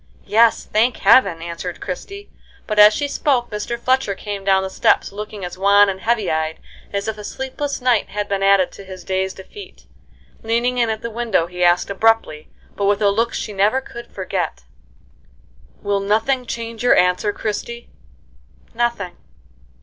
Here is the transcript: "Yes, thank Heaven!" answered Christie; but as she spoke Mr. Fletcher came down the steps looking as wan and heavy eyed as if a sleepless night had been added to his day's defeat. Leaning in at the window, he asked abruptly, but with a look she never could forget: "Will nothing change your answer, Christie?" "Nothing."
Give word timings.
"Yes, 0.25 0.65
thank 0.65 0.97
Heaven!" 0.97 1.43
answered 1.43 1.79
Christie; 1.79 2.31
but 2.65 2.79
as 2.79 2.91
she 2.91 3.07
spoke 3.07 3.51
Mr. 3.51 3.77
Fletcher 3.77 4.15
came 4.15 4.43
down 4.43 4.63
the 4.63 4.69
steps 4.71 5.11
looking 5.11 5.45
as 5.45 5.59
wan 5.59 5.89
and 5.89 6.01
heavy 6.01 6.31
eyed 6.31 6.59
as 6.91 7.07
if 7.07 7.19
a 7.19 7.23
sleepless 7.23 7.81
night 7.81 8.09
had 8.09 8.27
been 8.27 8.41
added 8.41 8.71
to 8.71 8.83
his 8.83 9.03
day's 9.03 9.31
defeat. 9.31 9.85
Leaning 10.41 10.79
in 10.79 10.89
at 10.89 11.03
the 11.03 11.11
window, 11.11 11.45
he 11.45 11.63
asked 11.63 11.91
abruptly, 11.91 12.49
but 12.75 12.85
with 12.85 12.99
a 12.99 13.11
look 13.11 13.31
she 13.31 13.53
never 13.53 13.79
could 13.79 14.07
forget: 14.11 14.63
"Will 15.83 15.99
nothing 15.99 16.47
change 16.47 16.81
your 16.81 16.95
answer, 16.95 17.31
Christie?" 17.31 17.91
"Nothing." 18.73 19.15